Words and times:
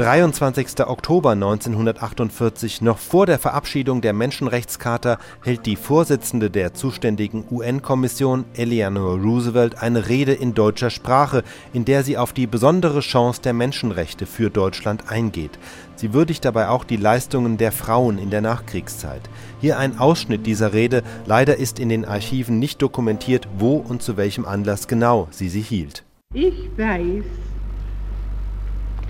23. 0.00 0.80
Oktober 0.86 1.32
1948, 1.32 2.80
noch 2.80 2.96
vor 2.96 3.26
der 3.26 3.38
Verabschiedung 3.38 4.00
der 4.00 4.14
Menschenrechtscharta, 4.14 5.18
hält 5.44 5.66
die 5.66 5.76
Vorsitzende 5.76 6.48
der 6.48 6.72
zuständigen 6.72 7.44
UN-Kommission, 7.50 8.46
Eleanor 8.54 9.18
Roosevelt, 9.18 9.82
eine 9.82 10.08
Rede 10.08 10.32
in 10.32 10.54
deutscher 10.54 10.88
Sprache, 10.88 11.44
in 11.74 11.84
der 11.84 12.02
sie 12.02 12.16
auf 12.16 12.32
die 12.32 12.46
besondere 12.46 13.00
Chance 13.00 13.42
der 13.42 13.52
Menschenrechte 13.52 14.24
für 14.24 14.48
Deutschland 14.48 15.10
eingeht. 15.10 15.58
Sie 15.96 16.14
würdigt 16.14 16.46
dabei 16.46 16.70
auch 16.70 16.84
die 16.84 16.96
Leistungen 16.96 17.58
der 17.58 17.70
Frauen 17.70 18.16
in 18.16 18.30
der 18.30 18.40
Nachkriegszeit. 18.40 19.28
Hier 19.60 19.78
ein 19.78 19.98
Ausschnitt 19.98 20.46
dieser 20.46 20.72
Rede, 20.72 21.02
leider 21.26 21.58
ist 21.58 21.78
in 21.78 21.90
den 21.90 22.06
Archiven 22.06 22.58
nicht 22.58 22.80
dokumentiert, 22.80 23.48
wo 23.58 23.76
und 23.76 24.00
zu 24.00 24.16
welchem 24.16 24.46
Anlass 24.46 24.88
genau 24.88 25.28
sie 25.30 25.50
sie 25.50 25.60
hielt. 25.60 26.04
Ich 26.32 26.70
weiß, 26.78 27.24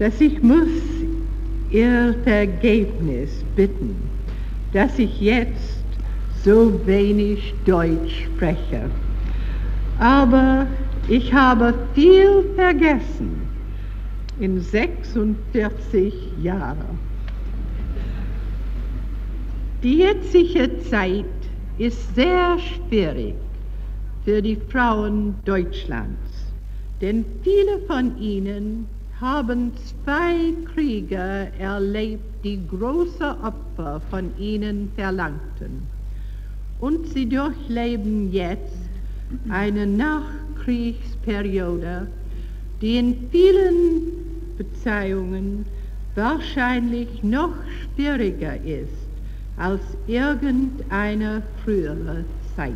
dass 0.00 0.18
ich 0.18 0.42
muss 0.42 0.66
Ihr 1.70 2.16
Vergebnis 2.24 3.44
bitten, 3.54 3.94
dass 4.72 4.98
ich 4.98 5.20
jetzt 5.20 5.84
so 6.42 6.80
wenig 6.86 7.54
Deutsch 7.66 8.24
spreche. 8.24 8.90
Aber 9.98 10.66
ich 11.06 11.32
habe 11.32 11.74
viel 11.94 12.44
vergessen 12.56 13.42
in 14.40 14.60
46 14.60 16.14
Jahren. 16.42 16.98
Die 19.82 19.98
jetzige 19.98 20.80
Zeit 20.88 21.24
ist 21.78 22.14
sehr 22.14 22.56
schwierig 22.58 23.34
für 24.24 24.40
die 24.40 24.56
Frauen 24.56 25.34
Deutschlands, 25.44 26.52
denn 27.02 27.24
viele 27.44 27.78
von 27.86 28.18
ihnen 28.18 28.86
haben 29.20 29.72
zwei 30.04 30.54
Kriege 30.72 31.48
erlebt, 31.58 32.22
die 32.42 32.58
große 32.68 33.36
Opfer 33.42 34.00
von 34.08 34.30
ihnen 34.38 34.90
verlangten. 34.96 35.82
Und 36.80 37.06
sie 37.08 37.28
durchleben 37.28 38.32
jetzt 38.32 38.88
eine 39.50 39.86
Nachkriegsperiode, 39.86 42.06
die 42.80 42.96
in 42.96 43.28
vielen 43.30 44.04
Beziehungen 44.56 45.66
wahrscheinlich 46.14 47.22
noch 47.22 47.52
schwieriger 47.94 48.56
ist 48.64 48.88
als 49.58 49.82
irgendeine 50.06 51.42
frühere 51.62 52.24
Zeit. 52.56 52.72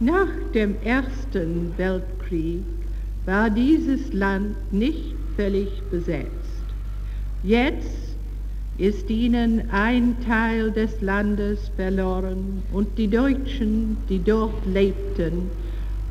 Nach 0.00 0.30
dem 0.54 0.74
Ersten 0.82 1.74
Weltkrieg 1.76 2.64
war 3.26 3.50
dieses 3.50 4.12
Land 4.12 4.56
nicht 4.72 5.14
völlig 5.36 5.68
besetzt. 5.90 6.30
Jetzt 7.42 8.16
ist 8.78 9.10
ihnen 9.10 9.70
ein 9.70 10.16
Teil 10.26 10.70
des 10.70 11.00
Landes 11.00 11.70
verloren 11.76 12.62
und 12.72 12.96
die 12.96 13.08
Deutschen, 13.08 13.96
die 14.08 14.22
dort 14.22 14.64
lebten, 14.66 15.50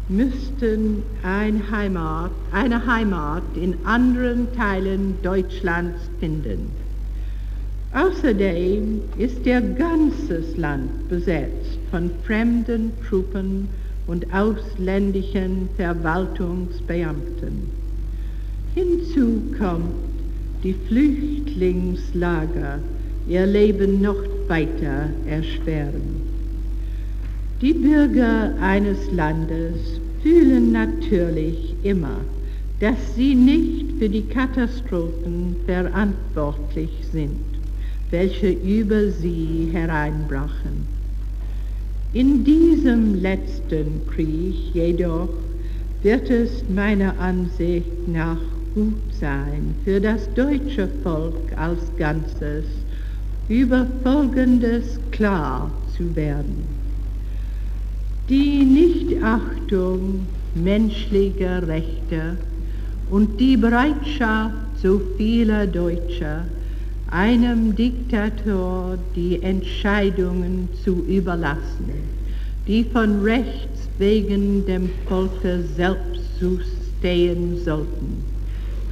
müssten 0.09 1.03
ein 1.23 1.63
Heimat, 1.71 2.31
eine 2.51 2.85
Heimat 2.85 3.43
in 3.55 3.75
anderen 3.85 4.47
Teilen 4.55 5.15
Deutschlands 5.23 5.99
finden. 6.19 6.69
Außerdem 7.93 9.01
ist 9.17 9.45
ihr 9.45 9.61
ganzes 9.61 10.57
Land 10.57 11.07
besetzt 11.07 11.79
von 11.89 12.11
fremden 12.25 12.91
Truppen 13.07 13.69
und 14.07 14.33
ausländischen 14.33 15.69
Verwaltungsbeamten. 15.77 17.69
Hinzu 18.73 19.41
kommt, 19.57 19.95
die 20.63 20.73
Flüchtlingslager 20.87 22.79
ihr 23.27 23.45
Leben 23.45 24.01
noch 24.01 24.21
weiter 24.47 25.09
erschweren. 25.27 26.21
Die 27.61 27.73
Bürger 27.73 28.53
eines 28.59 29.11
Landes 29.11 29.99
fühlen 30.21 30.71
natürlich 30.71 31.73
immer, 31.83 32.19
dass 32.79 33.15
sie 33.15 33.33
nicht 33.33 33.97
für 33.97 34.09
die 34.09 34.23
Katastrophen 34.23 35.55
verantwortlich 35.65 36.89
sind, 37.11 37.39
welche 38.11 38.49
über 38.49 39.09
sie 39.11 39.69
hereinbrachen. 39.71 40.94
In 42.15 42.45
diesem 42.45 43.21
letzten 43.21 44.07
Krieg 44.09 44.73
jedoch 44.73 45.27
wird 46.01 46.29
es 46.29 46.63
meiner 46.73 47.19
Ansicht 47.19 48.07
nach 48.07 48.37
gut 48.73 48.93
sein, 49.19 49.75
für 49.83 49.99
das 49.99 50.33
deutsche 50.33 50.87
Volk 51.03 51.51
als 51.57 51.81
Ganzes 51.97 52.63
über 53.49 53.85
Folgendes 54.01 54.97
klar 55.11 55.69
zu 55.97 56.15
werden. 56.15 56.63
Die 58.29 58.63
Nichtachtung 58.63 60.25
menschlicher 60.53 61.67
Rechte 61.67 62.37
und 63.11 63.37
die 63.41 63.57
Bereitschaft 63.57 64.55
so 64.81 65.01
vieler 65.17 65.67
Deutscher, 65.67 66.45
einem 67.15 67.73
Diktator 67.73 68.97
die 69.15 69.41
Entscheidungen 69.41 70.67
zu 70.83 71.05
überlassen, 71.07 71.93
die 72.67 72.83
von 72.83 73.21
Rechts 73.21 73.87
wegen 73.97 74.65
dem 74.65 74.89
Volke 75.07 75.63
selbst 75.77 76.25
stehen 76.97 77.57
sollten, 77.63 78.21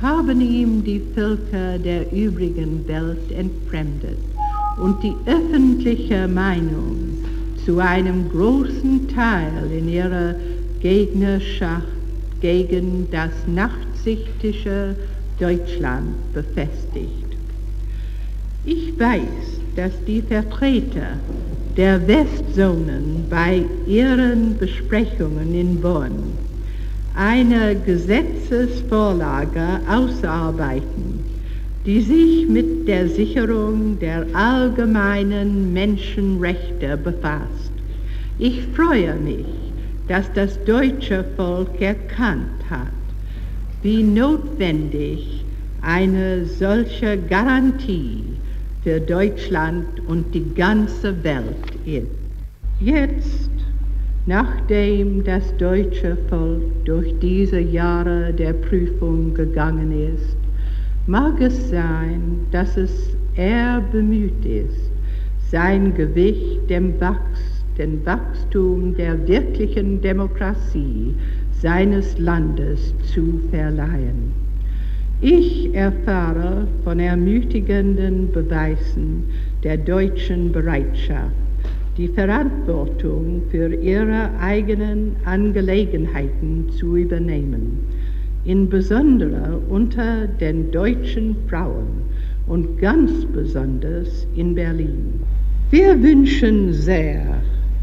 haben 0.01 0.39
ihm 0.39 0.85
die 0.85 1.01
Völker 1.13 1.77
der 1.77 2.13
übrigen 2.13 2.87
Welt 2.87 3.29
entfremdet 3.37 4.17
und 4.77 5.03
die 5.03 5.15
öffentliche 5.25 6.25
Meinung 6.29 7.17
zu 7.65 7.79
einem 7.79 8.29
großen 8.29 9.09
Teil 9.09 9.69
in 9.77 9.89
ihrer 9.89 10.35
Gegnerschaft 10.81 11.87
gegen 12.39 13.05
das 13.11 13.31
nachsichtige 13.47 14.95
Deutschland 15.39 16.33
befestigt. 16.33 17.32
Ich 18.65 18.97
weiß, 18.97 19.59
dass 19.75 19.91
die 20.07 20.21
Vertreter 20.21 21.19
der 21.75 22.07
Westzonen 22.07 23.25
bei 23.29 23.65
ihren 23.85 24.57
Besprechungen 24.57 25.53
in 25.53 25.81
Bonn 25.81 26.31
eine 27.13 27.75
Gesetzesvorlage 27.75 29.81
ausarbeiten, 29.89 31.25
die 31.85 31.99
sich 31.99 32.47
mit 32.47 32.87
der 32.87 33.09
Sicherung 33.09 33.99
der 33.99 34.25
allgemeinen 34.33 35.73
Menschenrechte 35.73 36.95
befasst. 36.95 37.73
Ich 38.39 38.61
freue 38.73 39.15
mich, 39.15 39.45
dass 40.07 40.31
das 40.33 40.57
deutsche 40.63 41.25
Volk 41.35 41.81
erkannt 41.81 42.63
hat, 42.69 42.87
wie 43.81 44.03
notwendig 44.03 45.43
eine 45.81 46.45
solche 46.45 47.17
Garantie 47.17 48.32
für 48.83 48.99
Deutschland 48.99 49.85
und 50.07 50.35
die 50.35 50.53
ganze 50.53 51.23
Welt 51.23 51.55
ist. 51.85 52.07
Jetzt, 52.81 53.49
nachdem 54.25 55.23
das 55.23 55.55
deutsche 55.57 56.17
Volk 56.29 56.63
durch 56.83 57.13
diese 57.19 57.59
Jahre 57.59 58.33
der 58.33 58.51
Prüfung 58.53 59.33
gegangen 59.33 59.91
ist, 60.13 60.35
mag 61.07 61.39
es 61.39 61.69
sein, 61.69 62.45
dass 62.51 62.75
es 62.75 63.15
eher 63.35 63.81
bemüht 63.91 64.45
ist, 64.45 64.91
sein 65.49 65.93
Gewicht 65.93 66.69
dem 66.69 66.99
Wachs, 66.99 67.63
dem 67.77 68.05
Wachstum 68.05 68.95
der 68.95 69.27
wirklichen 69.27 70.01
Demokratie 70.01 71.15
seines 71.61 72.17
Landes 72.19 72.93
zu 73.13 73.39
verleihen. 73.49 74.42
Ich 75.25 75.73
erfahre 75.73 76.67
von 76.83 76.99
ermutigenden 76.99 78.29
Beweisen 78.33 79.23
der 79.63 79.77
deutschen 79.77 80.51
Bereitschaft, 80.51 81.31
die 81.95 82.09
Verantwortung 82.09 83.41
für 83.49 83.73
ihre 83.73 84.31
eigenen 84.41 85.15
Angelegenheiten 85.23 86.69
zu 86.71 86.97
übernehmen, 86.97 87.87
insbesondere 88.43 89.61
unter 89.69 90.27
den 90.27 90.69
deutschen 90.71 91.37
Frauen 91.47 92.03
und 92.47 92.77
ganz 92.81 93.23
besonders 93.27 94.27
in 94.35 94.53
Berlin. 94.53 95.21
Wir 95.69 96.03
wünschen 96.03 96.73
sehr, 96.73 97.23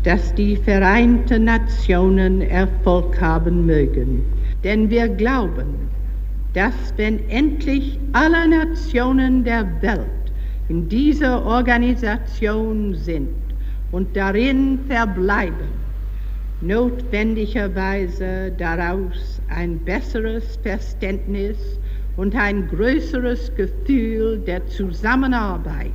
dass 0.05 0.35
die 0.35 0.57
Vereinten 0.57 1.45
Nationen 1.45 2.43
Erfolg 2.43 3.19
haben 3.19 3.65
mögen, 3.65 4.27
denn 4.63 4.91
wir 4.91 5.09
glauben, 5.09 5.89
dass 6.53 6.93
wenn 6.97 7.29
endlich 7.29 7.99
alle 8.13 8.49
Nationen 8.49 9.45
der 9.45 9.67
Welt 9.83 10.07
in 10.69 10.89
dieser 10.89 11.45
Organisation 11.45 12.95
sind 12.95 13.29
und 13.93 14.17
darin 14.17 14.81
verbleiben, 14.89 15.69
notwendigerweise 16.61 18.53
daraus 18.59 19.41
ein 19.49 19.79
besseres 19.79 20.57
Verständnis 20.63 21.57
und 22.17 22.35
ein 22.37 22.69
größeres 22.69 23.55
Gefühl 23.55 24.39
der 24.41 24.67
Zusammenarbeit 24.67 25.93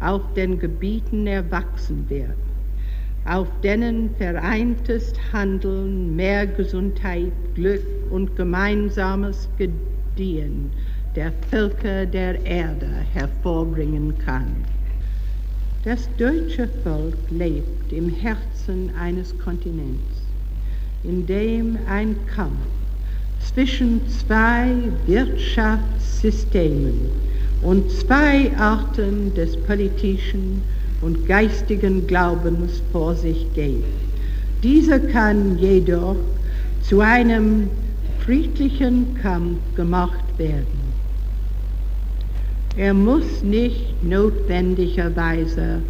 auf 0.00 0.22
den 0.34 0.58
Gebieten 0.58 1.26
erwachsen 1.26 2.08
wird, 2.08 2.49
auf 3.24 3.48
denen 3.62 4.10
vereintes 4.16 5.12
Handeln 5.32 6.16
mehr 6.16 6.46
Gesundheit, 6.46 7.32
Glück 7.54 7.82
und 8.10 8.34
gemeinsames 8.36 9.48
Gediehen 9.58 10.70
der 11.16 11.32
Völker 11.50 12.06
der 12.06 12.44
Erde 12.46 12.88
hervorbringen 13.12 14.14
kann. 14.24 14.46
Das 15.84 16.08
deutsche 16.18 16.68
Volk 16.82 17.16
lebt 17.30 17.92
im 17.92 18.08
Herzen 18.08 18.90
eines 19.00 19.36
Kontinents, 19.38 20.22
in 21.04 21.26
dem 21.26 21.78
ein 21.88 22.14
Kampf 22.26 22.52
zwischen 23.40 24.06
zwei 24.08 24.74
Wirtschaftssystemen 25.06 26.94
und 27.62 27.90
zwei 27.90 28.54
Arten 28.56 29.34
des 29.34 29.56
politischen 29.56 30.62
und 31.00 31.26
geistigen 31.26 32.06
Glaubens 32.06 32.82
vor 32.92 33.14
sich 33.14 33.46
geht. 33.54 33.84
Dieser 34.62 34.98
kann 34.98 35.58
jedoch 35.58 36.16
zu 36.82 37.00
einem 37.00 37.68
friedlichen 38.20 39.14
Kampf 39.20 39.58
gemacht 39.76 40.38
werden. 40.38 40.90
Er 42.76 42.94
muss 42.94 43.42
nicht 43.42 44.02
notwendigerweise 44.02 45.80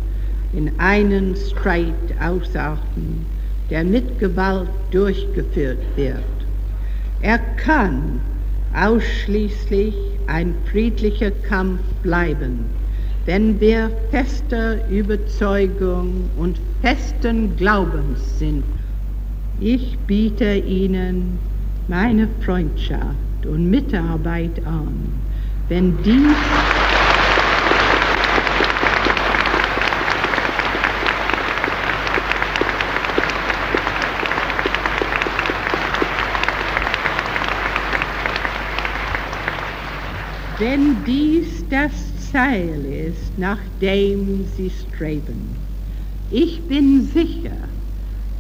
in 0.53 0.71
einen 0.79 1.37
Streit 1.37 1.95
ausarten, 2.21 3.27
der 3.69 3.85
mit 3.85 4.19
Gewalt 4.19 4.69
durchgeführt 4.91 5.79
wird. 5.97 6.23
Er 7.23 7.39
kann 7.39 8.21
ausschließlich 8.75 9.95
ein 10.27 10.55
friedlicher 10.71 11.31
Kampf 11.31 11.81
bleiben, 12.03 12.65
wenn 13.31 13.61
wir 13.61 13.93
fester 14.11 14.89
Überzeugung 14.89 16.29
und 16.37 16.59
festen 16.83 17.55
Glaubens 17.57 18.41
sind. 18.41 18.65
Ich 19.61 19.97
biete 20.09 20.57
Ihnen 20.57 21.39
meine 21.87 22.27
Freundschaft 22.45 23.47
und 23.47 23.71
Mitarbeit 23.71 24.67
an, 24.67 25.13
wenn 25.69 25.97
dies 26.03 26.37
wenn 40.59 41.05
dies 41.07 41.65
das 41.69 42.10
Ziel 42.31 43.09
ist, 43.09 43.39
nach 43.39 43.59
dem 43.81 44.45
sie 44.57 44.71
streben. 44.71 45.57
Ich 46.31 46.61
bin 46.63 47.09
sicher, 47.13 47.57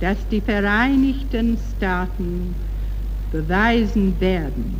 dass 0.00 0.16
die 0.30 0.40
Vereinigten 0.40 1.58
Staaten 1.76 2.54
beweisen 3.32 4.14
werden, 4.20 4.76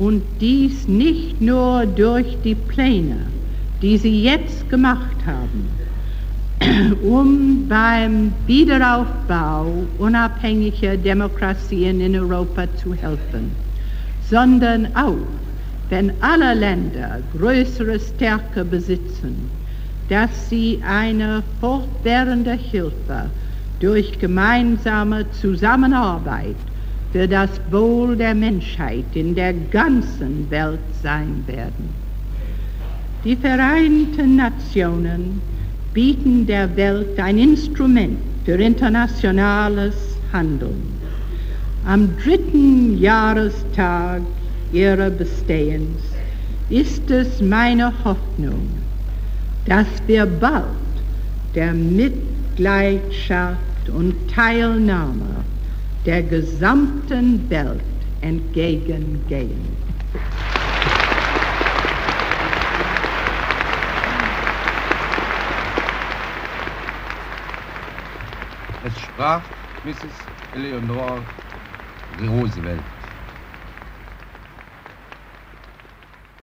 und 0.00 0.22
dies 0.40 0.88
nicht 0.88 1.40
nur 1.42 1.84
durch 1.84 2.38
die 2.42 2.54
Pläne, 2.54 3.18
die 3.82 3.98
sie 3.98 4.22
jetzt 4.22 4.68
gemacht 4.70 5.16
haben, 5.26 5.68
um 7.02 7.68
beim 7.68 8.32
Wiederaufbau 8.46 9.66
unabhängiger 9.98 10.96
Demokratien 10.96 12.00
in 12.00 12.16
Europa 12.16 12.64
zu 12.82 12.94
helfen, 12.94 13.50
sondern 14.30 14.86
auch 14.94 15.16
wenn 15.90 16.12
alle 16.20 16.54
Länder 16.54 17.20
größere 17.36 17.98
Stärke 17.98 18.64
besitzen, 18.64 19.50
dass 20.08 20.48
sie 20.48 20.80
eine 20.86 21.42
fortwährende 21.60 22.52
Hilfe 22.52 23.30
durch 23.80 24.18
gemeinsame 24.18 25.30
Zusammenarbeit 25.32 26.56
für 27.12 27.26
das 27.26 27.60
Wohl 27.70 28.16
der 28.16 28.34
Menschheit 28.34 29.04
in 29.14 29.34
der 29.34 29.52
ganzen 29.52 30.48
Welt 30.50 30.80
sein 31.02 31.44
werden. 31.46 31.88
Die 33.24 33.36
Vereinten 33.36 34.36
Nationen 34.36 35.42
bieten 35.92 36.46
der 36.46 36.74
Welt 36.76 37.18
ein 37.18 37.38
Instrument 37.38 38.18
für 38.44 38.52
internationales 38.52 39.94
Handeln. 40.32 41.00
Am 41.84 42.16
dritten 42.22 42.98
Jahrestag 42.98 44.22
ihrer 44.72 45.10
Bestehens 45.10 46.00
ist 46.68 47.10
es 47.10 47.40
meine 47.40 47.92
Hoffnung, 48.04 48.68
dass 49.66 49.86
wir 50.06 50.26
bald 50.26 50.64
der 51.54 51.72
Mitgliedschaft 51.72 53.58
und 53.92 54.14
Teilnahme 54.30 55.44
der 56.06 56.22
gesamten 56.22 57.48
Welt 57.50 57.80
entgegengehen. 58.20 59.80
Es 68.84 68.98
sprach 69.00 69.42
Mrs. 69.84 69.96
Eleanor 70.54 71.18
Roosevelt. 72.22 72.99